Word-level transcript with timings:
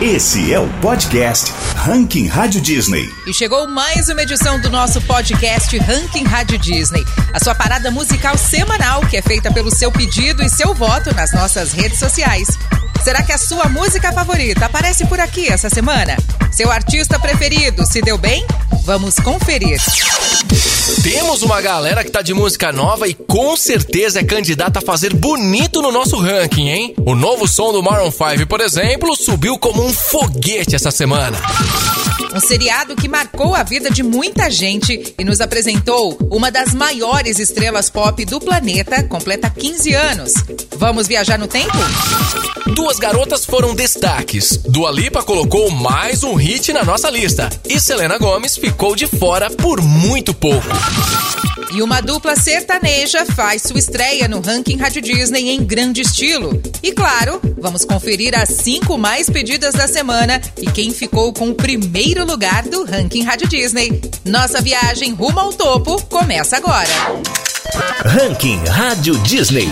Esse 0.00 0.54
é 0.54 0.60
o 0.60 0.68
podcast 0.80 1.52
Ranking 1.74 2.28
Rádio 2.28 2.60
Disney. 2.60 3.12
E 3.26 3.34
chegou 3.34 3.66
mais 3.66 4.08
uma 4.08 4.22
edição 4.22 4.60
do 4.60 4.70
nosso 4.70 5.02
podcast 5.02 5.76
Ranking 5.76 6.22
Rádio 6.22 6.56
Disney. 6.56 7.04
A 7.34 7.42
sua 7.42 7.52
parada 7.52 7.90
musical 7.90 8.38
semanal 8.38 9.00
que 9.06 9.16
é 9.16 9.22
feita 9.22 9.52
pelo 9.52 9.74
seu 9.74 9.90
pedido 9.90 10.40
e 10.44 10.48
seu 10.48 10.72
voto 10.72 11.12
nas 11.16 11.32
nossas 11.32 11.72
redes 11.72 11.98
sociais. 11.98 12.46
Será 13.02 13.24
que 13.24 13.32
a 13.32 13.38
sua 13.38 13.68
música 13.68 14.12
favorita 14.12 14.66
aparece 14.66 15.04
por 15.06 15.18
aqui 15.18 15.48
essa 15.48 15.68
semana? 15.68 16.16
Seu 16.52 16.70
artista 16.70 17.18
preferido 17.18 17.84
se 17.84 18.00
deu 18.00 18.16
bem? 18.16 18.46
Vamos 18.84 19.16
conferir. 19.16 19.80
Temos 21.02 21.42
uma 21.42 21.60
galera 21.60 22.02
que 22.02 22.10
tá 22.10 22.22
de 22.22 22.32
música 22.32 22.72
nova 22.72 23.06
e 23.06 23.14
com 23.14 23.56
certeza 23.56 24.20
é 24.20 24.24
candidata 24.24 24.78
a 24.78 24.82
fazer 24.82 25.12
bonito 25.12 25.82
no 25.82 25.92
nosso 25.92 26.16
ranking, 26.16 26.68
hein? 26.68 26.94
O 27.04 27.14
novo 27.14 27.46
som 27.46 27.72
do 27.72 27.82
Maroon 27.82 28.10
5, 28.10 28.46
por 28.46 28.60
exemplo, 28.60 29.14
subiu 29.14 29.58
como 29.58 29.84
um 29.84 29.87
foguete 29.92 30.74
essa 30.74 30.90
semana. 30.90 31.38
Um 32.34 32.40
seriado 32.40 32.94
que 32.94 33.08
marcou 33.08 33.54
a 33.54 33.62
vida 33.62 33.90
de 33.90 34.02
muita 34.02 34.50
gente 34.50 35.14
e 35.18 35.24
nos 35.24 35.40
apresentou 35.40 36.18
uma 36.30 36.50
das 36.50 36.74
maiores 36.74 37.38
estrelas 37.38 37.88
pop 37.88 38.24
do 38.24 38.38
planeta, 38.38 39.02
completa 39.04 39.48
15 39.48 39.94
anos. 39.94 40.34
Vamos 40.76 41.08
viajar 41.08 41.38
no 41.38 41.48
tempo? 41.48 41.76
Duas 42.74 42.98
garotas 42.98 43.44
foram 43.44 43.74
destaques. 43.74 44.58
Dua 44.58 44.90
Lipa 44.90 45.22
colocou 45.22 45.70
mais 45.70 46.22
um 46.22 46.34
hit 46.34 46.72
na 46.72 46.84
nossa 46.84 47.08
lista 47.10 47.48
e 47.68 47.80
Selena 47.80 48.18
Gomes 48.18 48.56
ficou 48.56 48.94
de 48.94 49.06
fora 49.06 49.50
por 49.50 49.80
muito 49.80 50.34
pouco. 50.34 50.68
E 51.70 51.82
uma 51.82 52.00
dupla 52.00 52.34
sertaneja 52.34 53.26
faz 53.26 53.62
sua 53.62 53.78
estreia 53.78 54.26
no 54.26 54.40
ranking 54.40 54.76
Rádio 54.76 55.02
Disney 55.02 55.50
em 55.50 55.62
grande 55.62 56.00
estilo. 56.00 56.60
E 56.82 56.92
claro, 56.92 57.40
vamos 57.58 57.84
conferir 57.84 58.38
as 58.38 58.48
cinco 58.48 58.96
mais 58.96 59.28
pedidas 59.28 59.74
da 59.74 59.86
semana 59.86 60.40
e 60.56 60.66
quem 60.70 60.90
ficou 60.92 61.32
com 61.32 61.50
o 61.50 61.54
primeiro 61.54 62.24
lugar 62.24 62.62
do 62.62 62.84
ranking 62.84 63.22
Rádio 63.22 63.48
Disney. 63.48 64.00
Nossa 64.24 64.62
viagem 64.62 65.12
rumo 65.12 65.38
ao 65.38 65.52
topo 65.52 66.02
começa 66.06 66.56
agora. 66.56 66.88
Ranking 68.04 68.64
Rádio 68.64 69.18
Disney. 69.18 69.68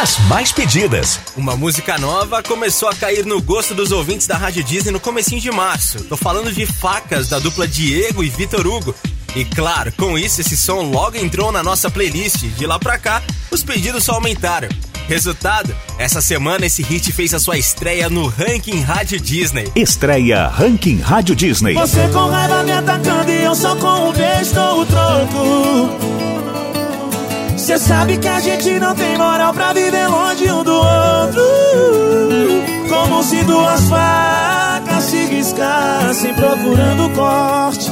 As 0.00 0.18
mais 0.26 0.50
pedidas. 0.50 1.20
Uma 1.36 1.54
música 1.54 1.96
nova 1.98 2.42
começou 2.42 2.88
a 2.88 2.94
cair 2.94 3.24
no 3.24 3.40
gosto 3.40 3.74
dos 3.74 3.92
ouvintes 3.92 4.26
da 4.26 4.36
Rádio 4.36 4.64
Disney 4.64 4.90
no 4.90 4.98
comecinho 4.98 5.40
de 5.40 5.50
março. 5.52 6.02
Tô 6.04 6.16
falando 6.16 6.50
de 6.50 6.66
Facas, 6.66 7.28
da 7.28 7.38
dupla 7.38 7.68
Diego 7.68 8.24
e 8.24 8.28
Vitor 8.28 8.66
Hugo. 8.66 8.92
E 9.34 9.44
claro, 9.44 9.92
com 9.92 10.18
isso 10.18 10.40
esse 10.40 10.56
som 10.56 10.82
logo 10.90 11.16
entrou 11.16 11.50
na 11.50 11.62
nossa 11.62 11.90
playlist. 11.90 12.42
De 12.56 12.66
lá 12.66 12.78
pra 12.78 12.98
cá, 12.98 13.22
os 13.50 13.62
pedidos 13.62 14.04
só 14.04 14.12
aumentaram. 14.12 14.68
Resultado, 15.08 15.74
essa 15.98 16.20
semana 16.20 16.66
esse 16.66 16.82
hit 16.82 17.12
fez 17.12 17.34
a 17.34 17.38
sua 17.38 17.58
estreia 17.58 18.08
no 18.08 18.26
Ranking 18.26 18.80
Rádio 18.80 19.20
Disney. 19.20 19.70
Estreia 19.74 20.48
Ranking 20.48 21.00
Rádio 21.00 21.34
Disney. 21.34 21.74
Você 21.74 22.08
com 22.08 22.28
raiva 22.28 22.62
me 22.62 22.72
atacando 22.72 23.30
e 23.30 23.42
eu 23.42 23.54
só 23.54 23.76
com 23.76 24.08
um 24.08 24.12
beijo 24.12 24.54
dou 24.54 24.80
o 24.80 24.86
troco. 24.86 25.90
Cê 27.58 27.78
sabe 27.78 28.16
que 28.18 28.26
a 28.26 28.40
gente 28.40 28.70
não 28.80 28.94
tem 28.94 29.16
moral 29.16 29.52
pra 29.54 29.72
viver 29.72 30.08
longe 30.08 30.50
um 30.50 30.64
do 30.64 30.74
outro. 30.74 31.42
Como 32.88 33.22
se 33.22 33.44
duas 33.44 33.82
facas 33.88 35.04
se 35.04 35.24
riscassem 35.26 36.34
procurando 36.34 37.14
corte. 37.14 37.91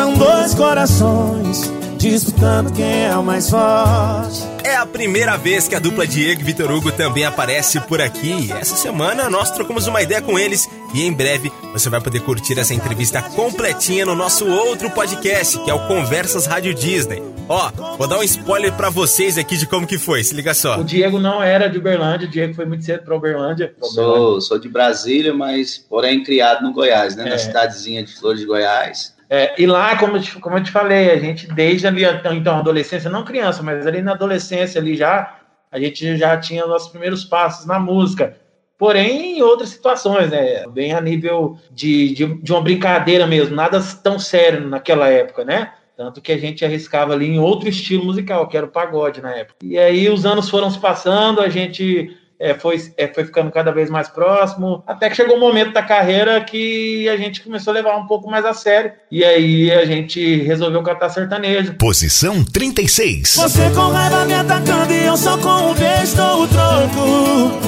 São 0.00 0.14
dois 0.14 0.54
corações 0.54 1.70
disputando 1.98 2.72
quem 2.72 3.04
é 3.04 3.14
o 3.14 3.22
mais 3.22 3.50
forte. 3.50 4.40
É 4.64 4.74
a 4.74 4.86
primeira 4.86 5.36
vez 5.36 5.68
que 5.68 5.74
a 5.74 5.78
dupla 5.78 6.06
Diego 6.06 6.40
e 6.40 6.44
Vitor 6.44 6.70
Hugo 6.70 6.90
também 6.90 7.26
aparece 7.26 7.78
por 7.82 8.00
aqui. 8.00 8.50
Essa 8.50 8.76
semana 8.76 9.28
nós 9.28 9.50
trocamos 9.50 9.86
uma 9.86 10.00
ideia 10.00 10.22
com 10.22 10.38
eles 10.38 10.66
e 10.94 11.02
em 11.02 11.12
breve 11.12 11.52
você 11.74 11.90
vai 11.90 12.00
poder 12.00 12.20
curtir 12.20 12.58
essa 12.58 12.72
entrevista 12.72 13.20
completinha 13.20 14.06
no 14.06 14.14
nosso 14.14 14.48
outro 14.48 14.90
podcast, 14.90 15.58
que 15.58 15.70
é 15.70 15.74
o 15.74 15.86
Conversas 15.86 16.46
Rádio 16.46 16.72
Disney. 16.72 17.22
Ó, 17.46 17.70
vou 17.98 18.08
dar 18.08 18.20
um 18.20 18.22
spoiler 18.22 18.72
para 18.72 18.88
vocês 18.88 19.36
aqui 19.36 19.58
de 19.58 19.66
como 19.66 19.86
que 19.86 19.98
foi, 19.98 20.24
se 20.24 20.34
liga 20.34 20.54
só. 20.54 20.80
O 20.80 20.84
Diego 20.84 21.18
não 21.18 21.42
era 21.42 21.68
de 21.68 21.76
Uberlândia, 21.76 22.26
o 22.26 22.30
Diego 22.30 22.54
foi 22.54 22.64
muito 22.64 22.86
cedo 22.86 23.04
para 23.04 23.14
Uberlândia. 23.14 23.74
Sou, 23.82 24.40
sou 24.40 24.58
de 24.58 24.68
Brasília, 24.70 25.34
mas 25.34 25.76
porém 25.76 26.24
criado 26.24 26.62
no 26.62 26.72
Goiás, 26.72 27.14
né? 27.14 27.26
É. 27.26 27.30
Na 27.32 27.36
cidadezinha 27.38 28.02
de 28.02 28.14
Flores 28.14 28.40
de 28.40 28.46
Goiás. 28.46 29.19
É, 29.32 29.54
e 29.56 29.64
lá, 29.64 29.96
como 29.96 30.16
eu, 30.16 30.20
te, 30.20 30.34
como 30.40 30.58
eu 30.58 30.62
te 30.64 30.72
falei, 30.72 31.12
a 31.12 31.16
gente 31.16 31.46
desde 31.46 31.86
ali, 31.86 32.02
então, 32.32 32.58
adolescência, 32.58 33.08
não 33.08 33.24
criança, 33.24 33.62
mas 33.62 33.86
ali 33.86 34.02
na 34.02 34.10
adolescência 34.10 34.80
ali 34.80 34.96
já, 34.96 35.38
a 35.70 35.78
gente 35.78 36.16
já 36.16 36.36
tinha 36.36 36.66
nossos 36.66 36.88
primeiros 36.88 37.24
passos 37.24 37.64
na 37.64 37.78
música. 37.78 38.36
Porém, 38.76 39.38
em 39.38 39.42
outras 39.42 39.68
situações, 39.68 40.30
né? 40.30 40.66
Bem 40.68 40.94
a 40.94 41.00
nível 41.00 41.56
de, 41.70 42.12
de, 42.12 42.26
de 42.42 42.52
uma 42.52 42.60
brincadeira 42.60 43.24
mesmo, 43.24 43.54
nada 43.54 43.80
tão 44.02 44.18
sério 44.18 44.66
naquela 44.66 45.08
época, 45.08 45.44
né? 45.44 45.74
Tanto 45.96 46.20
que 46.20 46.32
a 46.32 46.38
gente 46.38 46.64
arriscava 46.64 47.12
ali 47.12 47.28
em 47.28 47.38
outro 47.38 47.68
estilo 47.68 48.06
musical, 48.06 48.48
que 48.48 48.56
era 48.56 48.66
o 48.66 48.70
pagode 48.70 49.20
na 49.20 49.32
época. 49.32 49.58
E 49.62 49.78
aí 49.78 50.08
os 50.08 50.26
anos 50.26 50.48
foram 50.48 50.70
se 50.70 50.78
passando, 50.80 51.40
a 51.40 51.48
gente 51.48 52.16
é, 52.40 52.54
foi, 52.54 52.80
é, 52.96 53.06
foi 53.06 53.26
ficando 53.26 53.50
cada 53.52 53.70
vez 53.70 53.90
mais 53.90 54.08
próximo, 54.08 54.82
até 54.86 55.10
que 55.10 55.16
chegou 55.16 55.36
um 55.36 55.40
momento 55.40 55.74
da 55.74 55.82
carreira 55.82 56.40
que 56.40 57.06
a 57.06 57.16
gente 57.18 57.42
começou 57.42 57.72
a 57.72 57.74
levar 57.74 57.94
um 57.98 58.06
pouco 58.06 58.30
mais 58.30 58.46
a 58.46 58.54
sério. 58.54 58.92
E 59.10 59.22
aí 59.22 59.70
a 59.70 59.84
gente 59.84 60.42
resolveu 60.42 60.82
cantar 60.82 61.10
sertanejo. 61.10 61.74
Posição 61.74 62.42
36. 62.42 63.36
Você 63.36 63.70
com 63.74 63.90
raiva 63.90 64.24
me 64.24 64.32
atacando 64.32 64.90
e 64.90 65.04
eu 65.04 65.18
só 65.18 65.36
com 65.36 65.70
um 65.70 65.74
beijo 65.74 66.16
dou 66.16 66.42
o 66.44 66.48
troco. 66.48 67.60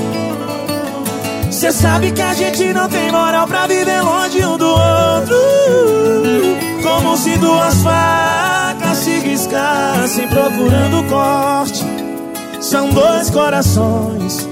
Cê 1.50 1.70
sabe 1.70 2.10
que 2.12 2.22
a 2.22 2.32
gente 2.32 2.72
não 2.72 2.88
tem 2.88 3.12
moral 3.12 3.46
pra 3.46 3.66
viver 3.66 4.00
longe 4.00 4.42
um 4.42 4.56
do 4.56 4.68
outro. 4.68 5.36
Como 6.82 7.14
se 7.18 7.36
duas 7.36 7.74
facas 7.82 8.96
se 8.96 9.18
riscassem 9.18 10.26
procurando 10.28 11.06
corte. 11.10 11.84
São 12.58 12.88
dois 12.90 13.28
corações 13.28 14.51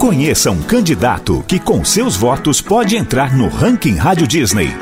Conheça 0.00 0.50
um 0.50 0.62
candidato 0.62 1.44
que 1.46 1.60
com 1.60 1.84
seus 1.84 2.16
votos 2.16 2.62
pode 2.62 2.96
entrar 2.96 3.36
no 3.36 3.48
ranking 3.48 3.96
Rádio 3.96 4.26
Disney. 4.26 4.74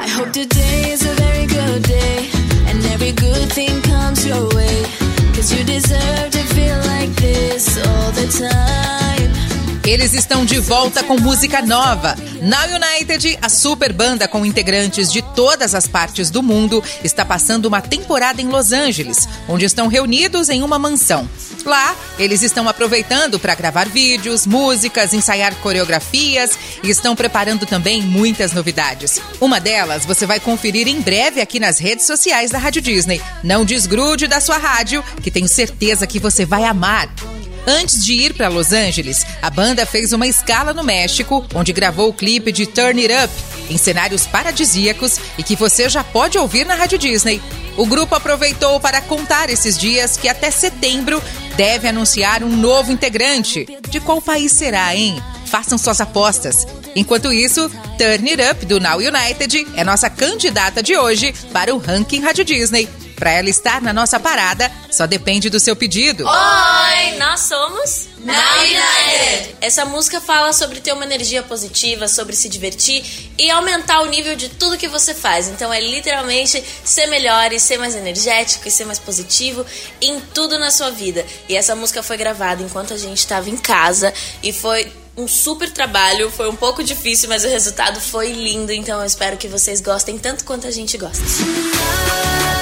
Eles 9.84 10.14
estão 10.14 10.44
de 10.44 10.60
volta 10.60 11.02
com 11.02 11.18
música 11.18 11.62
nova. 11.62 12.14
Now 12.40 12.76
United, 12.76 13.38
a 13.42 13.48
super 13.48 13.92
banda 13.92 14.28
com 14.28 14.46
integrantes 14.46 15.10
de 15.10 15.20
todas 15.34 15.74
as 15.74 15.88
partes 15.88 16.30
do 16.30 16.44
mundo, 16.44 16.80
está 17.02 17.24
passando 17.24 17.66
uma 17.66 17.80
temporada 17.80 18.40
em 18.40 18.48
Los 18.48 18.70
Angeles, 18.70 19.28
onde 19.48 19.64
estão 19.64 19.88
reunidos 19.88 20.48
em 20.48 20.62
uma 20.62 20.78
mansão. 20.78 21.28
Lá, 21.68 21.94
eles 22.18 22.42
estão 22.42 22.66
aproveitando 22.66 23.38
para 23.38 23.54
gravar 23.54 23.86
vídeos, 23.90 24.46
músicas, 24.46 25.12
ensaiar 25.12 25.54
coreografias 25.56 26.58
e 26.82 26.88
estão 26.88 27.14
preparando 27.14 27.66
também 27.66 28.00
muitas 28.00 28.52
novidades. 28.52 29.20
Uma 29.38 29.60
delas 29.60 30.06
você 30.06 30.24
vai 30.24 30.40
conferir 30.40 30.88
em 30.88 31.02
breve 31.02 31.42
aqui 31.42 31.60
nas 31.60 31.78
redes 31.78 32.06
sociais 32.06 32.50
da 32.50 32.56
Rádio 32.56 32.80
Disney. 32.80 33.20
Não 33.44 33.66
desgrude 33.66 34.26
da 34.26 34.40
sua 34.40 34.56
rádio, 34.56 35.04
que 35.22 35.30
tenho 35.30 35.46
certeza 35.46 36.06
que 36.06 36.18
você 36.18 36.46
vai 36.46 36.64
amar. 36.64 37.12
Antes 37.66 38.02
de 38.02 38.14
ir 38.14 38.32
para 38.32 38.48
Los 38.48 38.72
Angeles, 38.72 39.26
a 39.42 39.50
banda 39.50 39.84
fez 39.84 40.14
uma 40.14 40.26
escala 40.26 40.72
no 40.72 40.82
México, 40.82 41.44
onde 41.54 41.70
gravou 41.74 42.08
o 42.08 42.14
clipe 42.14 42.50
de 42.50 42.64
Turn 42.64 42.98
It 42.98 43.12
Up, 43.12 43.34
em 43.68 43.76
cenários 43.76 44.26
paradisíacos 44.26 45.20
e 45.36 45.42
que 45.42 45.54
você 45.54 45.86
já 45.86 46.02
pode 46.02 46.38
ouvir 46.38 46.64
na 46.64 46.74
Rádio 46.74 46.96
Disney. 46.96 47.42
O 47.76 47.84
grupo 47.84 48.14
aproveitou 48.14 48.80
para 48.80 49.02
contar 49.02 49.50
esses 49.50 49.76
dias 49.76 50.16
que 50.16 50.28
até 50.28 50.50
setembro 50.50 51.22
deve 51.58 51.88
anunciar 51.88 52.44
um 52.44 52.56
novo 52.56 52.92
integrante. 52.92 53.66
De 53.90 53.98
qual 53.98 54.22
país 54.22 54.52
será, 54.52 54.94
hein? 54.94 55.20
Façam 55.44 55.76
suas 55.76 56.00
apostas. 56.00 56.64
Enquanto 56.94 57.32
isso, 57.32 57.68
Turn 57.98 58.30
It 58.30 58.40
Up 58.40 58.64
do 58.64 58.78
Now 58.78 58.98
United 58.98 59.66
é 59.74 59.82
nossa 59.82 60.08
candidata 60.08 60.80
de 60.80 60.96
hoje 60.96 61.34
para 61.52 61.74
o 61.74 61.78
ranking 61.78 62.20
Rádio 62.20 62.44
Disney. 62.44 62.88
Para 63.18 63.32
ela 63.32 63.48
estar 63.48 63.82
na 63.82 63.92
nossa 63.92 64.20
parada, 64.20 64.70
só 64.90 65.06
depende 65.06 65.50
do 65.50 65.58
seu 65.58 65.74
pedido. 65.74 66.24
Oi, 66.24 67.16
nós 67.18 67.40
somos 67.40 68.08
Now 68.18 68.60
United. 68.60 69.56
Essa 69.60 69.84
música 69.84 70.20
fala 70.20 70.52
sobre 70.52 70.80
ter 70.80 70.92
uma 70.92 71.04
energia 71.04 71.42
positiva, 71.42 72.06
sobre 72.06 72.36
se 72.36 72.48
divertir 72.48 73.04
e 73.36 73.50
aumentar 73.50 74.02
o 74.02 74.06
nível 74.06 74.36
de 74.36 74.48
tudo 74.48 74.78
que 74.78 74.86
você 74.86 75.14
faz. 75.14 75.48
Então 75.48 75.72
é 75.72 75.80
literalmente 75.80 76.62
ser 76.84 77.06
melhor 77.06 77.52
e 77.52 77.58
ser 77.58 77.76
mais 77.78 77.94
energético 77.96 78.68
e 78.68 78.70
ser 78.70 78.84
mais 78.84 78.98
positivo 78.98 79.66
em 80.00 80.20
tudo 80.20 80.58
na 80.58 80.70
sua 80.70 80.90
vida. 80.90 81.26
E 81.48 81.56
essa 81.56 81.74
música 81.74 82.02
foi 82.02 82.16
gravada 82.16 82.62
enquanto 82.62 82.94
a 82.94 82.98
gente 82.98 83.18
estava 83.18 83.50
em 83.50 83.56
casa 83.56 84.14
e 84.42 84.52
foi 84.52 84.92
um 85.16 85.26
super 85.26 85.68
trabalho, 85.72 86.30
foi 86.30 86.48
um 86.48 86.54
pouco 86.54 86.84
difícil, 86.84 87.28
mas 87.28 87.44
o 87.44 87.48
resultado 87.48 88.00
foi 88.00 88.30
lindo, 88.30 88.72
então 88.72 89.00
eu 89.00 89.06
espero 89.06 89.36
que 89.36 89.48
vocês 89.48 89.80
gostem 89.80 90.16
tanto 90.16 90.44
quanto 90.44 90.68
a 90.68 90.70
gente 90.70 90.96
gosta. 90.96 91.24
Low, 91.24 92.57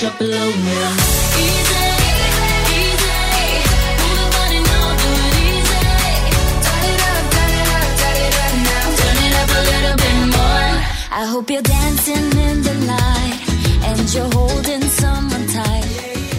drop 0.00 0.18
it 0.22 0.24
low 0.24 0.50
now. 0.50 0.99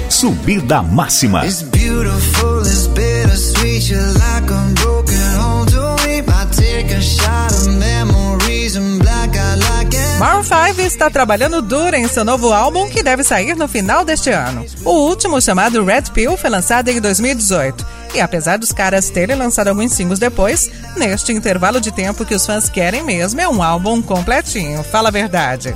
Subida 0.09 0.83
máxima. 0.83 1.43
It's 1.43 1.63
beautiful, 1.63 2.61
it's 2.61 2.85
bittersweet. 2.87 3.89
You're 3.89 4.13
like 4.13 4.51
a 4.51 4.73
broken 4.75 5.15
home 5.39 5.65
to 5.71 5.95
me. 6.05 6.19
I 6.19 6.45
take 6.51 6.93
a 6.93 7.01
shot 7.01 7.51
of 7.51 7.79
memories 7.79 8.75
and 8.75 8.99
black 8.99 9.35
I 9.35 9.55
like 9.55 9.95
it. 9.95 10.19
Maroon 10.19 10.43
5 10.43 10.81
está 10.81 11.09
trabalhando 11.09 11.63
duro 11.63 11.95
em 11.95 12.07
seu 12.07 12.23
novo 12.23 12.53
álbum 12.53 12.87
que 12.87 13.01
deve 13.01 13.23
sair 13.23 13.55
no 13.55 13.67
final 13.67 14.05
deste 14.05 14.29
ano. 14.29 14.63
O 14.85 14.91
último, 14.91 15.41
chamado 15.41 15.83
Red 15.83 16.11
Pill, 16.13 16.37
foi 16.37 16.51
lançado 16.51 16.89
em 16.89 17.01
2018. 17.01 18.00
E 18.13 18.19
apesar 18.19 18.57
dos 18.57 18.71
caras 18.71 19.09
terem 19.09 19.35
lançado 19.35 19.69
alguns 19.69 19.93
singles 19.93 20.19
depois, 20.19 20.69
neste 20.97 21.31
intervalo 21.31 21.79
de 21.79 21.91
tempo 21.91 22.25
que 22.25 22.35
os 22.35 22.45
fãs 22.45 22.69
querem 22.69 23.03
mesmo 23.03 23.39
é 23.39 23.47
um 23.47 23.63
álbum 23.63 24.01
completinho, 24.01 24.83
fala 24.83 25.07
a 25.07 25.11
verdade. 25.11 25.75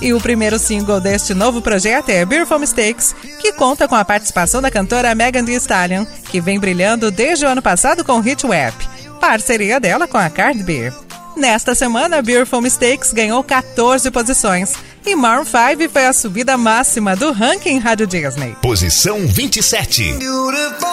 E 0.00 0.12
o 0.12 0.20
primeiro 0.20 0.58
single 0.58 1.00
deste 1.00 1.32
novo 1.32 1.62
projeto 1.62 2.10
é 2.10 2.24
Beautiful 2.24 2.58
Mistakes, 2.58 3.14
que 3.40 3.52
conta 3.52 3.86
com 3.86 3.94
a 3.94 4.04
participação 4.04 4.60
da 4.60 4.70
cantora 4.70 5.14
Megan 5.14 5.44
Thee 5.44 5.54
Stallion, 5.54 6.04
que 6.28 6.40
vem 6.40 6.58
brilhando 6.58 7.10
desde 7.10 7.46
o 7.46 7.48
ano 7.48 7.62
passado 7.62 8.04
com 8.04 8.20
Hit 8.20 8.44
Wap, 8.44 8.74
parceria 9.20 9.78
dela 9.78 10.08
com 10.08 10.18
a 10.18 10.28
Cardi 10.28 10.62
B. 10.62 10.92
Nesta 11.36 11.74
semana, 11.74 12.20
Beautiful 12.20 12.60
Mistakes 12.60 13.12
ganhou 13.12 13.42
14 13.42 14.10
posições 14.10 14.74
e 15.06 15.16
Maroon 15.16 15.44
5 15.44 15.90
foi 15.92 16.06
a 16.06 16.12
subida 16.12 16.56
máxima 16.56 17.16
do 17.16 17.32
ranking 17.32 17.78
Rádio 17.78 18.06
Disney. 18.06 18.56
Posição 18.60 19.26
27. 19.26 20.14
Beautiful 20.14 20.92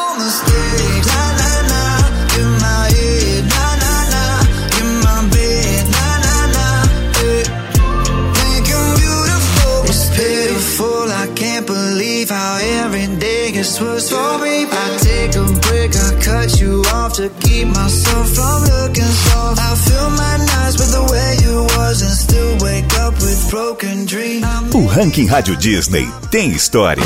ranking 24.99 25.27
Rádio 25.27 25.55
Disney 25.55 26.11
tem 26.29 26.49
história. 26.49 27.01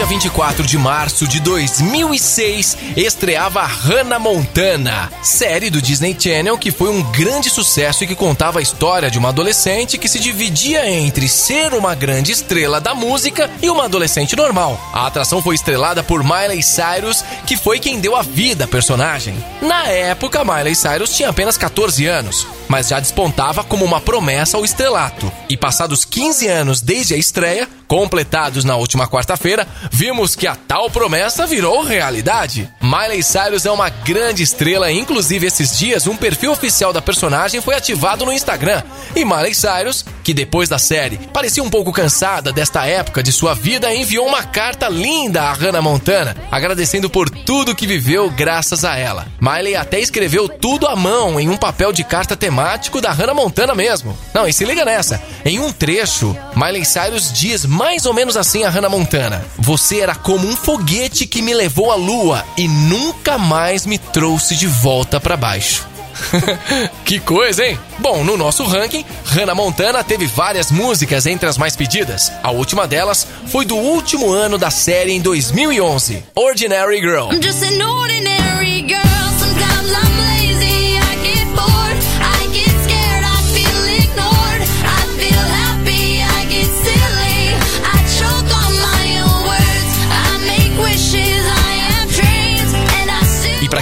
Dia 0.00 0.06
24 0.06 0.66
de 0.66 0.78
março 0.78 1.28
de 1.28 1.40
2006, 1.40 2.74
estreava 2.96 3.60
Hannah 3.60 4.18
Montana, 4.18 5.12
série 5.22 5.68
do 5.68 5.82
Disney 5.82 6.16
Channel 6.18 6.56
que 6.56 6.70
foi 6.70 6.88
um 6.88 7.02
grande 7.12 7.50
sucesso 7.50 8.02
e 8.02 8.06
que 8.06 8.14
contava 8.14 8.60
a 8.60 8.62
história 8.62 9.10
de 9.10 9.18
uma 9.18 9.28
adolescente 9.28 9.98
que 9.98 10.08
se 10.08 10.18
dividia 10.18 10.88
entre 10.88 11.28
ser 11.28 11.74
uma 11.74 11.94
grande 11.94 12.32
estrela 12.32 12.80
da 12.80 12.94
música 12.94 13.50
e 13.60 13.68
uma 13.68 13.84
adolescente 13.84 14.34
normal. 14.34 14.80
A 14.94 15.06
atração 15.06 15.42
foi 15.42 15.54
estrelada 15.54 16.02
por 16.02 16.24
Miley 16.24 16.62
Cyrus, 16.62 17.22
que 17.46 17.58
foi 17.58 17.78
quem 17.78 18.00
deu 18.00 18.16
a 18.16 18.22
vida 18.22 18.64
à 18.64 18.68
personagem. 18.68 19.34
Na 19.60 19.86
época, 19.86 20.42
Miley 20.42 20.76
Cyrus 20.76 21.14
tinha 21.14 21.28
apenas 21.28 21.58
14 21.58 22.06
anos, 22.06 22.46
mas 22.70 22.86
já 22.86 23.00
despontava 23.00 23.64
como 23.64 23.84
uma 23.84 24.00
promessa 24.00 24.56
ao 24.56 24.64
estrelato. 24.64 25.30
E 25.48 25.56
passados 25.56 26.04
15 26.04 26.46
anos 26.46 26.80
desde 26.80 27.14
a 27.14 27.16
estreia, 27.16 27.68
completados 27.88 28.64
na 28.64 28.76
última 28.76 29.08
quarta-feira, 29.08 29.66
vimos 29.90 30.36
que 30.36 30.46
a 30.46 30.54
tal 30.54 30.88
promessa 30.88 31.48
virou 31.48 31.82
realidade. 31.82 32.70
Miley 32.80 33.24
Cyrus 33.24 33.66
é 33.66 33.70
uma 33.72 33.88
grande 33.88 34.44
estrela, 34.44 34.92
inclusive 34.92 35.48
esses 35.48 35.76
dias 35.76 36.06
um 36.06 36.16
perfil 36.16 36.52
oficial 36.52 36.92
da 36.92 37.02
personagem 37.02 37.60
foi 37.60 37.74
ativado 37.74 38.24
no 38.24 38.32
Instagram. 38.32 38.84
E 39.16 39.24
Miley 39.24 39.52
Cyrus, 39.52 40.04
que 40.22 40.32
depois 40.32 40.68
da 40.68 40.78
série 40.78 41.18
parecia 41.32 41.64
um 41.64 41.70
pouco 41.70 41.92
cansada 41.92 42.52
desta 42.52 42.86
época 42.86 43.20
de 43.20 43.32
sua 43.32 43.52
vida, 43.52 43.92
enviou 43.92 44.28
uma 44.28 44.44
carta 44.44 44.88
linda 44.88 45.42
a 45.42 45.52
Hannah 45.52 45.82
Montana, 45.82 46.36
agradecendo 46.52 47.10
por 47.10 47.28
tudo 47.28 47.74
que 47.74 47.88
viveu 47.88 48.30
graças 48.30 48.84
a 48.84 48.96
ela. 48.96 49.26
Miley 49.40 49.74
até 49.74 49.98
escreveu 49.98 50.48
tudo 50.48 50.86
à 50.86 50.94
mão 50.94 51.40
em 51.40 51.48
um 51.48 51.56
papel 51.56 51.92
de 51.92 52.04
carta 52.04 52.36
temático 52.60 53.00
da 53.00 53.10
Hannah 53.10 53.32
Montana 53.32 53.74
mesmo. 53.74 54.16
Não, 54.34 54.46
e 54.46 54.52
se 54.52 54.64
liga 54.66 54.84
nessa. 54.84 55.20
Em 55.44 55.58
um 55.58 55.72
trecho, 55.72 56.36
Miley 56.54 56.84
Cyrus 56.84 57.32
diz 57.32 57.64
mais 57.64 58.04
ou 58.04 58.12
menos 58.12 58.36
assim 58.36 58.64
a 58.64 58.68
Hannah 58.68 58.88
Montana: 58.88 59.42
Você 59.58 60.00
era 60.00 60.14
como 60.14 60.46
um 60.46 60.54
foguete 60.54 61.26
que 61.26 61.40
me 61.40 61.54
levou 61.54 61.90
à 61.90 61.94
lua 61.94 62.44
e 62.58 62.68
nunca 62.68 63.38
mais 63.38 63.86
me 63.86 63.96
trouxe 63.96 64.54
de 64.56 64.66
volta 64.66 65.18
para 65.18 65.36
baixo. 65.38 65.88
que 67.04 67.18
coisa, 67.18 67.64
hein? 67.64 67.78
Bom, 67.98 68.22
no 68.22 68.36
nosso 68.36 68.64
ranking, 68.64 69.06
Hannah 69.24 69.54
Montana 69.54 70.04
teve 70.04 70.26
várias 70.26 70.70
músicas 70.70 71.24
entre 71.24 71.48
as 71.48 71.56
mais 71.56 71.74
pedidas. 71.74 72.30
A 72.42 72.50
última 72.50 72.86
delas 72.86 73.26
foi 73.46 73.64
do 73.64 73.76
último 73.76 74.30
ano 74.30 74.58
da 74.58 74.70
série 74.70 75.12
em 75.12 75.20
2011, 75.20 76.22
Ordinary 76.34 77.00
Girl. 77.00 77.32
I'm 77.32 77.42
just 77.42 77.62
an 77.62 77.82
ordinary 77.82 78.79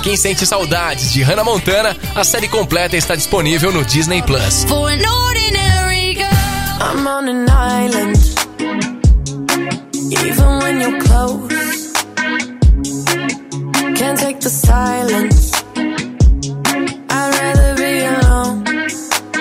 quem 0.09 0.17
sente 0.17 0.47
saudades 0.47 1.13
de 1.13 1.23
Hannah 1.23 1.45
Montana, 1.45 1.95
a 2.15 2.25
série 2.25 2.49
completa 2.49 2.97
está 2.97 3.15
disponível 3.15 3.71
no 3.71 3.85
Disney 3.85 4.23
Plus. 4.23 4.65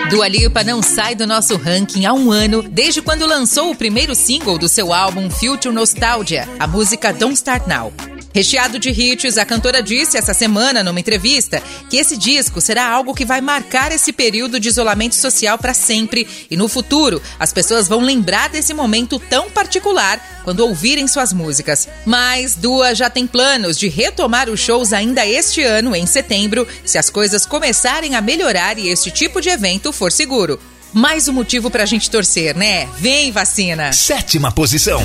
Dua 0.10 0.28
Lipa 0.28 0.66
não 0.66 0.84
sai 0.84 1.16
do 1.16 1.26
nosso 1.26 1.56
ranking 1.56 2.06
há 2.06 2.12
um 2.12 2.30
ano, 2.30 2.62
desde 2.62 3.02
quando 3.02 3.26
lançou 3.26 3.72
o 3.72 3.76
primeiro 3.76 4.14
single 4.14 4.58
do 4.58 4.68
seu 4.68 4.92
álbum 4.94 5.30
Future 5.30 5.74
Nostalgia, 5.74 6.46
a 6.60 6.68
música 6.68 7.14
Don't 7.14 7.36
Start 7.36 7.68
Now. 7.68 7.94
Recheado 8.38 8.78
de 8.78 8.92
hits, 8.92 9.36
a 9.40 9.44
cantora 9.44 9.82
disse 9.82 10.16
essa 10.16 10.32
semana 10.32 10.84
numa 10.84 11.00
entrevista 11.00 11.60
que 11.90 11.98
esse 11.98 12.16
disco 12.16 12.62
será 12.62 12.88
algo 12.88 13.16
que 13.16 13.26
vai 13.26 13.42
marcar 13.42 13.92
esse 13.92 14.14
período 14.14 14.60
de 14.60 14.68
isolamento 14.68 15.16
social 15.16 15.58
para 15.58 15.74
sempre 15.74 16.28
e 16.48 16.56
no 16.56 16.68
futuro 16.68 17.20
as 17.40 17.52
pessoas 17.52 17.88
vão 17.88 18.00
lembrar 18.00 18.48
desse 18.50 18.76
momento 18.76 19.18
tão 19.18 19.50
particular 19.50 20.22
quando 20.44 20.60
ouvirem 20.60 21.08
suas 21.08 21.34
músicas. 21.34 21.90
Mas 22.06 22.54
Dua 22.54 22.94
já 22.94 23.10
tem 23.10 23.26
planos 23.26 23.76
de 23.76 23.88
retomar 23.88 24.52
os 24.52 24.60
shows 24.60 24.94
ainda 24.94 25.26
este 25.26 25.64
ano, 25.64 25.96
em 25.96 26.06
setembro, 26.06 26.68
se 26.86 27.00
as 27.00 27.10
coisas 27.10 27.44
começarem 27.44 28.14
a 28.14 28.22
melhorar 28.22 28.78
e 28.78 28.88
este 28.88 29.10
tipo 29.10 29.42
de 29.42 29.50
evento 29.50 29.92
for 29.92 30.12
seguro. 30.12 30.60
Mais 30.94 31.28
um 31.28 31.34
motivo 31.34 31.72
pra 31.72 31.88
gente 31.88 32.08
torcer, 32.08 32.56
né? 32.56 32.88
Vem 33.00 33.32
vacina! 33.32 33.92
Sétima 33.94 34.52
posição. 34.52 35.02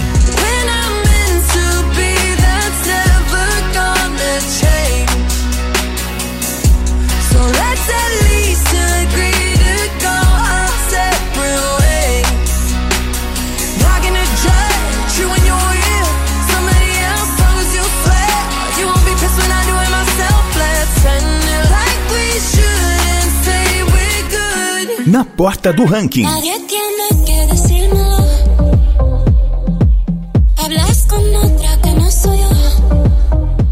Na 25.07 25.25
porta 25.25 25.73
do 25.73 25.85
ranking. 25.85 26.25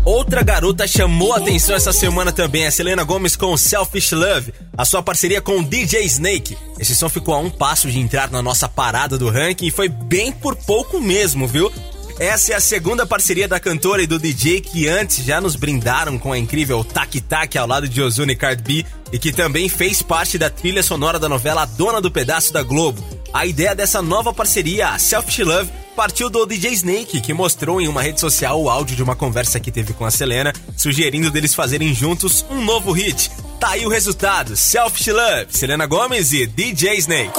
Outra 0.05 0.43
garota 0.43 0.87
chamou 0.87 1.33
a 1.33 1.39
atenção 1.39 1.77
essa 1.77 1.93
semana 1.93 2.33
também, 2.33 2.67
a 2.67 2.71
Selena 2.71 3.05
Gomes 3.05 3.37
com 3.37 3.57
Selfish 3.57 4.13
Love, 4.13 4.53
a 4.77 4.85
sua 4.85 5.03
parceria 5.03 5.41
com 5.41 5.59
o 5.59 5.65
DJ 5.65 6.05
Snake. 6.05 6.57
Esse 6.79 6.97
som 6.97 7.09
ficou 7.09 7.35
a 7.35 7.39
um 7.39 7.51
passo 7.51 7.91
de 7.91 7.99
entrar 7.99 8.31
na 8.31 8.43
nossa 8.43 8.69
parada 8.69 9.17
do 9.17 9.29
ranking 9.29 9.67
e 9.67 9.71
foi 9.71 9.89
bem 9.89 10.33
por 10.33 10.57
pouco 10.57 11.01
mesmo, 11.01 11.47
viu? 11.47 11.71
Essa 12.21 12.53
é 12.53 12.55
a 12.55 12.61
segunda 12.61 13.07
parceria 13.07 13.49
da 13.49 13.59
cantora 13.59 14.03
e 14.03 14.07
do 14.07 14.19
DJ 14.19 14.61
que 14.61 14.87
antes 14.87 15.25
já 15.25 15.41
nos 15.41 15.57
brindaram 15.57 16.19
com 16.19 16.35
a 16.35 16.39
incrível 16.39 16.85
Tac 16.85 17.19
Tac 17.23 17.57
ao 17.57 17.67
lado 17.67 17.89
de 17.89 18.03
Ozuna 18.03 18.33
e 18.33 18.37
Card 18.37 18.63
B 18.63 18.85
e 19.11 19.19
que 19.19 19.33
também 19.33 19.71
fez 19.71 20.03
parte 20.03 20.37
da 20.37 20.51
trilha 20.51 20.83
sonora 20.83 21.19
da 21.19 21.31
novela 21.31 21.65
Dona 21.65 21.99
do 21.99 22.11
Pedaço 22.11 22.53
da 22.53 22.63
Globo. 22.63 23.03
A 23.33 23.47
ideia 23.47 23.75
dessa 23.75 24.03
nova 24.03 24.35
parceria, 24.35 24.91
a 24.91 24.99
Selfish 24.99 25.43
Love, 25.43 25.73
partiu 25.97 26.29
do 26.29 26.45
DJ 26.45 26.73
Snake, 26.75 27.23
que 27.23 27.33
mostrou 27.33 27.81
em 27.81 27.89
uma 27.89 28.03
rede 28.03 28.21
social 28.21 28.61
o 28.61 28.69
áudio 28.69 28.95
de 28.95 29.03
uma 29.03 29.17
conversa 29.17 29.59
que 29.59 29.73
teve 29.73 29.95
com 29.95 30.05
a 30.05 30.11
Selena, 30.11 30.53
sugerindo 30.77 31.31
deles 31.31 31.55
fazerem 31.55 31.95
juntos 31.95 32.45
um 32.51 32.63
novo 32.63 32.93
hit. 32.93 33.31
Tá 33.59 33.71
aí 33.71 33.87
o 33.87 33.89
resultado: 33.89 34.59
Selfish 34.59 35.11
Love, 35.11 35.47
Selena 35.49 35.87
Gomez 35.87 36.35
e 36.35 36.47
DJ 36.47 36.99
Snake. 36.99 37.33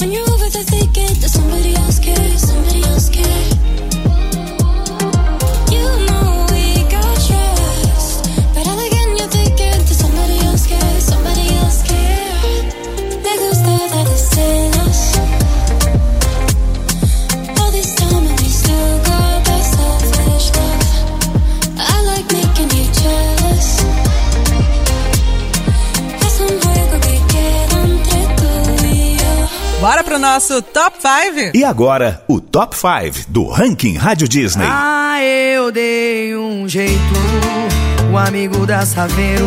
When 0.00 0.12
you're 0.12 0.22
over 0.22 0.48
the 0.50 0.62
thicket 0.64 0.85
pro 30.16 30.18
nosso 30.18 30.62
top 30.62 30.96
5? 30.98 31.56
E 31.56 31.62
agora, 31.62 32.22
o 32.26 32.40
Top 32.40 32.74
5 32.74 33.26
do 33.28 33.46
Ranking 33.46 33.96
Rádio 33.96 34.26
Disney. 34.26 34.66
Ah, 34.66 35.22
eu 35.22 35.70
dei 35.70 36.34
um 36.36 36.66
jeito. 36.68 36.96
O 38.12 38.16
amigo 38.16 38.66
da 38.66 38.86
Saveiro 38.86 39.46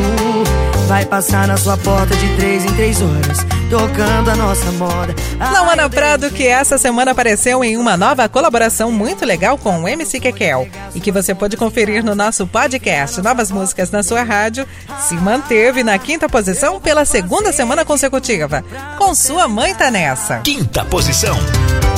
vai 0.90 1.06
passar 1.06 1.48
na 1.48 1.56
sua 1.56 1.78
porta 1.78 2.16
de 2.16 2.36
três 2.36 2.66
em 2.66 2.74
três 2.74 3.00
horas, 3.00 3.46
tocando 3.70 4.32
a 4.32 4.36
nossa 4.36 4.72
moda. 4.72 5.14
Lauana 5.40 5.88
Prado, 5.88 6.32
que 6.32 6.48
essa 6.48 6.80
semana 6.80 7.12
apareceu 7.12 7.64
em 7.64 7.78
uma 7.78 7.96
nova 7.96 8.28
colaboração 8.28 8.92
muito 8.92 9.24
legal 9.24 9.56
com 9.56 9.84
o 9.84 9.88
MC 9.88 10.20
Kekel 10.20 10.68
e 10.96 11.00
que 11.00 11.12
você 11.12 11.36
pode 11.36 11.56
conferir 11.56 12.04
no 12.04 12.16
nosso 12.16 12.48
podcast 12.48 13.22
Novas 13.22 13.52
Músicas 13.52 13.92
na 13.92 14.02
sua 14.02 14.24
rádio, 14.24 14.68
se 15.00 15.14
manteve 15.14 15.84
na 15.84 16.00
quinta 16.00 16.28
posição 16.28 16.82
pela 16.82 17.06
segunda 17.06 17.52
semana 17.52 17.86
consecutiva. 17.86 18.66
Com 18.98 19.14
sua 19.14 19.48
mãe 19.48 19.76
tá 19.76 19.92
nessa. 19.92 20.40
Quinta 20.40 20.84
posição. 20.86 21.38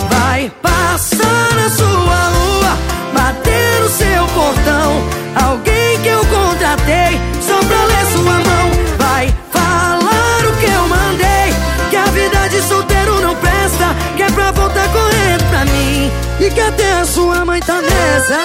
Vai 0.09 0.51
passar 0.61 1.55
na 1.55 1.69
sua 1.69 1.87
rua, 1.87 2.77
bater 3.13 3.79
no 3.79 3.89
seu 3.89 4.27
portão. 4.27 5.47
Alguém 5.47 5.80
que 16.53 16.59
até 16.59 16.91
a 16.93 17.05
sua 17.05 17.45
mãe 17.45 17.59
tá 17.61 17.81
nessa. 17.81 18.41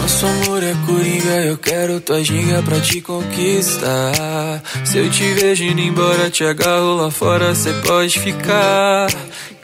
Nosso 0.00 0.26
amor 0.26 0.62
é 0.62 0.74
coringa, 0.86 1.46
eu 1.46 1.58
quero 1.58 2.00
tua 2.00 2.22
ginga 2.22 2.62
pra 2.62 2.80
te 2.80 3.00
conquistar. 3.00 4.62
Se 4.84 4.98
eu 4.98 5.10
te 5.10 5.32
vejo 5.34 5.64
indo 5.64 5.80
embora, 5.80 6.30
te 6.30 6.44
agarro 6.44 6.96
lá 6.96 7.10
fora, 7.10 7.54
cê 7.54 7.72
pode 7.84 8.18
ficar. 8.18 9.08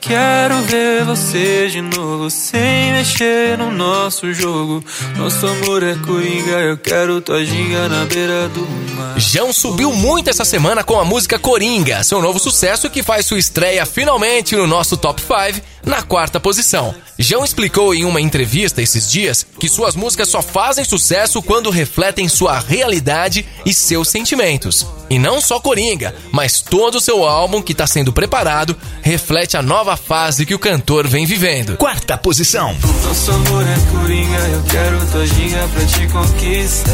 Quero 0.06 0.62
ver 0.62 1.04
você 1.04 1.66
de 1.66 1.82
novo, 1.82 2.30
sem 2.30 2.92
mexer 2.92 3.58
no 3.58 3.72
nosso 3.72 4.32
jogo. 4.32 4.80
Nosso 5.16 5.44
amor 5.44 5.82
é 5.82 5.96
coringa, 5.96 6.60
eu 6.60 6.78
quero 6.78 7.20
tua 7.20 7.44
ginga 7.44 7.88
na 7.88 8.04
beira 8.04 8.48
do 8.48 8.60
mar. 8.94 9.18
Jão 9.18 9.52
subiu 9.52 9.92
muito 9.92 10.30
essa 10.30 10.44
semana 10.44 10.84
com 10.84 11.00
a 11.00 11.04
música 11.04 11.40
Coringa, 11.40 12.04
seu 12.04 12.22
novo 12.22 12.38
sucesso 12.38 12.88
que 12.88 13.02
faz 13.02 13.26
sua 13.26 13.38
estreia 13.38 13.84
finalmente 13.84 14.54
no 14.54 14.68
nosso 14.68 14.96
Top 14.96 15.20
5, 15.20 15.60
na 15.86 16.02
quarta 16.02 16.40
posição. 16.40 16.94
Jão 17.18 17.44
explicou 17.44 17.94
em 17.94 18.04
uma 18.04 18.20
entrevista 18.20 18.82
esses 18.82 19.10
dias 19.10 19.46
que 19.58 19.68
suas 19.68 19.94
músicas 19.94 20.28
só 20.28 20.42
fazem 20.42 20.84
sucesso 20.84 21.40
quando 21.40 21.70
refletem 21.70 22.28
sua 22.28 22.58
realidade 22.58 23.46
e 23.64 23.72
seus 23.72 24.08
sentimentos. 24.08 24.84
E 25.08 25.18
não 25.18 25.40
só 25.40 25.60
Coringa, 25.60 26.14
mas 26.32 26.60
todo 26.60 26.96
o 26.96 27.00
seu 27.00 27.24
álbum 27.24 27.62
que 27.62 27.72
está 27.72 27.86
sendo 27.86 28.12
preparado 28.12 28.76
reflete 29.00 29.56
a 29.56 29.62
nova 29.62 29.96
fase 29.96 30.44
que 30.44 30.54
o 30.54 30.58
cantor 30.58 31.06
vem 31.06 31.24
vivendo. 31.24 31.76
Quarta 31.76 32.18
posição. 32.18 32.76
Nosso 33.04 33.30
amor 33.30 33.62
é 33.62 33.76
coringa, 33.92 34.38
eu 34.48 34.62
quero 34.64 35.06
tua 35.12 35.26
ginga 35.26 35.68
pra 35.68 35.86
te 35.86 36.06
conquistar. 36.08 36.92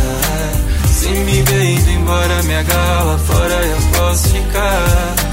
Se 0.86 1.08
me 1.08 1.42
ver 1.42 1.64
indo 1.64 1.90
embora, 1.90 2.42
me 2.42 2.54
agarra 2.54 3.02
lá 3.04 3.18
fora, 3.18 3.54
eu 3.66 3.78
posso 3.98 4.28
ficar. 4.28 5.31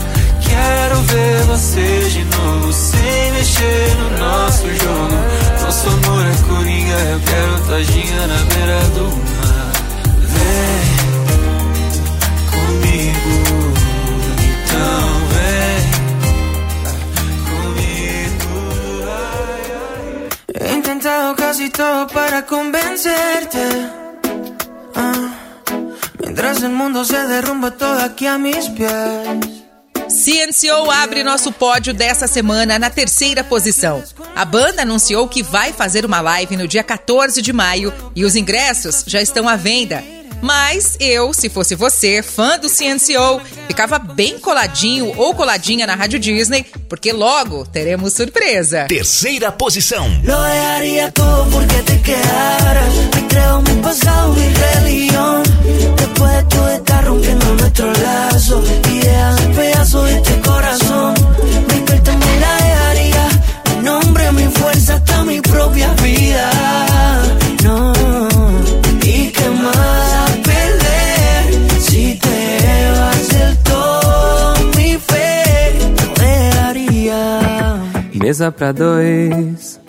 Quero 0.50 0.98
ver 1.04 1.44
você 1.44 2.10
de 2.10 2.24
novo, 2.26 2.74
sem 2.74 3.32
mexer 3.34 3.96
no 3.98 4.10
nosso 4.18 4.68
jogo. 4.68 5.18
Nosso 5.62 5.88
amor 5.90 6.26
é 6.26 6.36
coringa, 6.48 7.00
eu 7.14 7.20
quero 7.20 7.66
tua 7.66 7.84
ginga 7.84 8.28
na 8.28 8.40
beira 8.50 8.80
do 8.96 9.06
mar. 9.38 9.72
Vem 10.34 10.86
comigo, 12.56 13.36
então 14.50 15.04
vem 15.36 15.82
comigo. 17.50 18.54
He 20.60 20.74
intentado 20.74 21.36
casi 21.36 21.70
todo 21.70 22.12
para 22.12 22.42
convencerte. 22.42 23.66
Ah, 24.96 25.30
mientras 26.20 26.64
el 26.64 26.72
mundo 26.72 27.06
se 27.06 27.28
derrumba 27.28 27.72
todo 27.72 28.00
aquí 28.04 28.26
a 28.26 28.38
mis 28.40 28.68
pies. 28.70 29.59
CNCO 30.10 30.90
abre 30.90 31.24
nosso 31.24 31.52
pódio 31.52 31.94
dessa 31.94 32.26
semana 32.28 32.80
na 32.80 32.90
terceira 32.90 33.44
posição. 33.44 34.04
A 34.36 34.44
banda 34.44 34.82
anunciou 34.82 35.28
que 35.28 35.44
vai 35.44 35.72
fazer 35.72 36.04
uma 36.04 36.20
live 36.20 36.58
no 36.58 36.68
dia 36.68 36.84
14 36.84 37.42
de 37.42 37.54
maio 37.54 37.94
e 38.16 38.26
os 38.26 38.36
ingressos 38.36 39.04
já 39.06 39.22
estão 39.22 39.48
à 39.48 39.56
venda. 39.56 40.04
Mas 40.42 40.98
eu, 41.00 41.34
se 41.34 41.50
fosse 41.50 41.76
você, 41.76 42.24
fã 42.24 42.58
do 42.58 42.70
CNCO, 42.70 43.42
ficava 43.68 44.00
bem 44.00 44.40
coladinho 44.40 45.14
ou 45.16 45.36
coladinha 45.36 45.86
na 45.86 45.96
Rádio 45.96 46.18
Disney, 46.18 46.66
porque 46.88 47.12
logo 47.12 47.66
teremos 47.66 48.14
surpresa. 48.14 48.86
Terceira 48.86 49.52
posição. 49.52 50.10
Mesa 78.40 78.74
dois. 78.74 79.80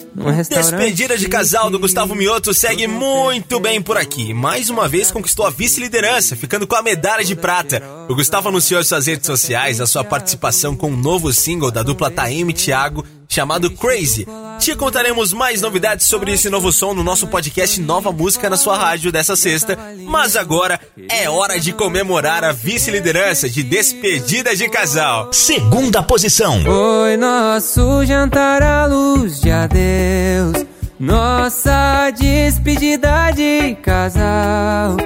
Despedida 0.49 1.17
de 1.17 1.29
casal 1.29 1.71
do 1.71 1.79
Gustavo 1.79 2.17
Mioto 2.17 2.53
segue 2.53 2.89
muito 2.89 3.61
bem 3.61 3.81
por 3.81 3.97
aqui. 3.97 4.35
Mais 4.35 4.69
uma 4.69 4.89
vez 4.89 5.13
conquistou 5.13 5.47
a 5.47 5.51
vice-liderança, 5.51 6.35
ficando 6.35 6.67
com 6.67 6.75
a 6.75 6.83
medalha 6.83 7.23
de 7.23 7.37
prata. 7.37 7.81
O 8.09 8.15
Gustavo 8.17 8.49
anunciou 8.49 8.81
em 8.81 8.85
suas 8.85 9.07
redes 9.07 9.27
sociais 9.27 9.81
a 9.81 9.87
sua 9.87 10.03
participação 10.03 10.75
com 10.75 10.91
um 10.91 10.97
novo 10.97 11.33
single 11.33 11.71
da 11.71 11.85
dupla 11.85 12.11
Taeme 12.11 12.53
Thiago, 12.53 13.05
chamado 13.31 13.71
Crazy. 13.71 14.27
Te 14.59 14.75
contaremos 14.75 15.33
mais 15.33 15.63
novidades 15.63 16.07
sobre 16.07 16.33
esse 16.33 16.51
novo 16.51 16.73
som 16.73 16.93
no 16.93 17.05
nosso 17.05 17.29
podcast 17.29 17.81
Nova 17.81 18.11
Música 18.11 18.51
na 18.51 18.57
sua 18.57 18.77
rádio 18.77 19.13
dessa 19.13 19.37
sexta. 19.37 19.79
Mas 20.05 20.35
agora 20.35 20.81
é 21.09 21.31
hora 21.31 21.59
de 21.59 21.73
comemorar 21.73 22.43
a 22.43 22.51
vice-liderança 22.51 23.49
de 23.49 23.63
Despedida 23.63 24.55
de 24.55 24.69
Casal. 24.69 25.33
Segunda 25.33 26.03
posição. 26.03 26.61
Foi 26.65 27.17
nosso 27.17 28.05
jantar 28.05 28.63
à 28.65 28.85
luz 28.87 29.41
de 29.41 29.51
adeus, 29.51 30.67
nossa 30.99 32.11
despedida 32.11 33.31
de 33.31 33.77
casal. 33.77 34.97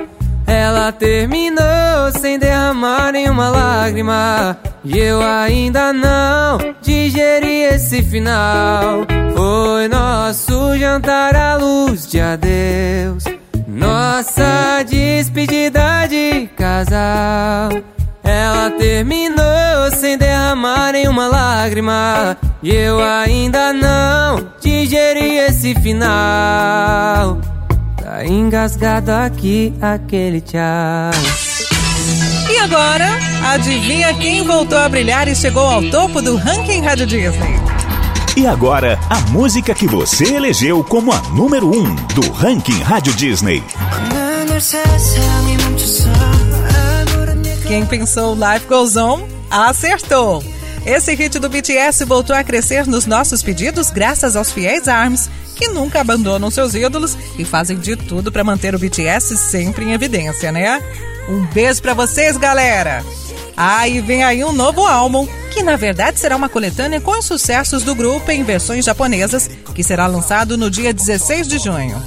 Ela 0.47 0.93
terminou 0.93 2.11
sem 2.21 2.39
derramar 2.39 3.13
nenhuma 3.13 3.51
lágrima. 3.51 4.59
E 4.85 4.99
eu 4.99 5.23
ainda 5.23 5.93
não 5.93 6.59
digeri 6.83 7.54
esse 7.95 8.03
final. 8.03 9.07
Foi 9.37 9.89
nosso 9.89 10.77
jantar 10.77 11.37
à 11.37 11.57
luz 11.57 12.09
de 12.09 12.21
adeus, 12.21 13.25
nossa 13.69 14.83
despedida 14.83 16.07
de 16.09 16.49
casal. 16.57 17.71
Ela 18.25 18.71
terminou 18.71 19.91
sem 19.95 20.19
derramar 20.19 20.93
nenhuma 20.93 21.29
lágrima. 21.29 22.37
E 22.63 22.71
eu 22.71 23.01
ainda 23.03 23.73
não 23.73 24.49
digeri 24.61 25.37
esse 25.37 25.75
final. 25.75 27.39
Tá 28.03 28.25
engasgado 28.25 29.13
aqui 29.13 29.73
aquele 29.81 30.41
tchau. 30.41 31.11
E 32.51 32.59
agora, 32.59 33.19
adivinha 33.53 34.15
quem 34.15 34.43
voltou 34.43 34.79
a 34.79 34.89
brilhar 34.89 35.29
e 35.29 35.37
chegou 35.37 35.67
ao 35.67 35.83
topo 35.91 36.23
do 36.23 36.37
ranking 36.37 36.81
Rádio 36.81 37.07
Disney? 37.07 37.84
E 38.37 38.49
agora, 38.49 38.99
a 39.09 39.21
música 39.31 39.73
que 39.73 39.87
você 39.87 40.35
elegeu 40.35 40.83
como 40.83 41.13
a 41.13 41.21
número 41.31 41.71
1 41.71 41.79
um 41.79 41.95
do 41.95 42.33
ranking 42.33 42.81
Rádio 42.83 43.15
Disney. 43.15 43.63
Quem 47.69 47.87
pensou 47.87 48.35
Life 48.35 48.67
Goes 48.67 48.97
On 48.97 49.29
acertou. 49.49 50.43
Esse 50.85 51.15
hit 51.15 51.39
do 51.39 51.49
BTS 51.49 52.05
voltou 52.05 52.35
a 52.35 52.43
crescer 52.43 52.89
nos 52.89 53.07
nossos 53.07 53.41
pedidos 53.41 53.89
graças 53.91 54.35
aos 54.35 54.51
fiéis 54.51 54.89
ARMS, 54.89 55.31
que 55.55 55.69
nunca 55.69 56.01
abandonam 56.01 56.51
seus 56.51 56.75
ídolos 56.75 57.17
e 57.39 57.45
fazem 57.45 57.79
de 57.79 57.95
tudo 57.95 58.33
para 58.33 58.43
manter 58.43 58.75
o 58.75 58.79
BTS 58.81 59.37
sempre 59.37 59.85
em 59.85 59.93
evidência, 59.93 60.51
né? 60.51 60.83
Um 61.29 61.47
beijo 61.47 61.81
para 61.81 61.95
vocês, 61.95 62.37
galera! 62.37 63.05
Ah, 63.57 63.89
e 63.89 64.01
vem 64.01 64.25
aí 64.25 64.45
um 64.45 64.53
novo 64.53 64.85
álbum, 64.87 65.27
que 65.53 65.63
na 65.63 65.77
verdade 65.77 66.19
será 66.19 66.37
uma 66.37 66.49
coletânea 66.49 67.01
com 67.01 67.19
os 67.19 67.25
sucessos 67.25 67.83
do 67.83 67.95
grupo 67.95 68.31
em 68.31 68.43
versões 68.43 68.85
japonesas, 68.85 69.49
que 69.75 69.85
será 69.85 70.07
lançado 70.07 70.59
no 70.59 70.71
dia 70.71 70.93
16 70.93 71.47
de 71.47 71.59
junho. 71.59 72.03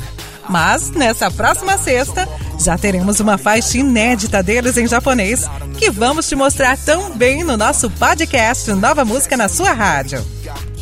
Mas 0.50 0.90
nessa 0.92 1.30
próxima 1.30 1.78
sexta 1.78 2.28
já 2.60 2.78
teremos 2.78 3.20
uma 3.20 3.38
faixa 3.38 3.78
inédita 3.78 4.42
deles 4.42 4.78
em 4.78 4.88
japonês 4.88 5.46
que 5.78 5.92
vamos 5.92 6.28
te 6.28 6.36
mostrar 6.36 6.78
também 6.78 7.44
no 7.44 7.56
nosso 7.56 7.90
podcast 7.92 8.72
Nova 8.72 9.06
Música 9.06 9.38
na 9.38 9.48
sua 9.48 9.74
rádio. 9.74 10.26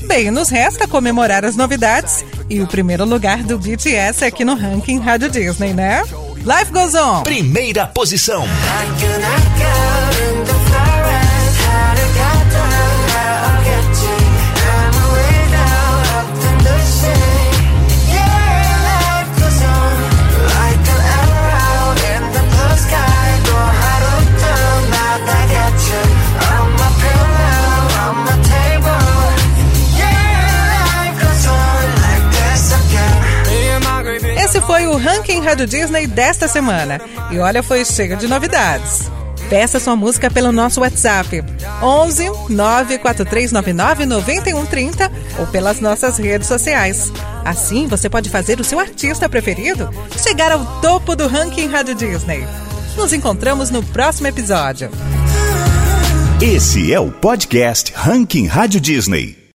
Bem, 0.05 0.29
nos 0.29 0.50
resta 0.50 0.88
comemorar 0.88 1.43
as 1.43 1.56
novidades 1.56 2.23
e 2.49 2.62
o 2.62 2.67
primeiro 2.67 3.06
lugar 3.06 3.43
do 3.43 3.58
BTS 3.58 4.23
aqui 4.23 4.45
no 4.45 4.56
ranking 4.56 4.99
Rádio 4.99 5.30
Disney, 5.30 5.73
né? 5.73 6.04
Life 6.45 6.71
Goes 6.71 6.93
On! 6.93 7.23
Primeira 7.23 7.88
posição. 7.88 8.43
Esse 8.43 8.65
ranking 34.97 35.41
Rádio 35.41 35.67
Disney 35.67 36.08
desta 36.08 36.47
semana. 36.47 37.01
E 37.31 37.39
olha, 37.39 37.63
foi 37.63 37.84
cheio 37.86 38.17
de 38.17 38.27
novidades. 38.27 39.10
Peça 39.49 39.79
sua 39.79 39.95
música 39.95 40.29
pelo 40.31 40.51
nosso 40.51 40.81
WhatsApp 40.81 41.43
11 41.81 42.29
94399 42.49 44.05
9130 44.05 45.12
ou 45.39 45.47
pelas 45.47 45.79
nossas 45.79 46.17
redes 46.17 46.47
sociais. 46.47 47.12
Assim 47.43 47.88
você 47.88 48.10
pode 48.10 48.29
fazer 48.29 48.60
o 48.60 48.63
seu 48.63 48.79
artista 48.79 49.29
preferido 49.29 49.89
chegar 50.17 50.51
ao 50.51 50.65
topo 50.81 51.15
do 51.15 51.27
ranking 51.27 51.67
Rádio 51.67 51.95
Disney. 51.95 52.45
Nos 52.97 53.13
encontramos 53.13 53.69
no 53.69 53.84
próximo 53.84 54.27
episódio. 54.27 54.89
Esse 56.41 56.91
é 56.91 56.99
o 56.99 57.12
podcast 57.12 57.93
Ranking 57.95 58.47
Rádio 58.47 58.81
Disney. 58.81 59.38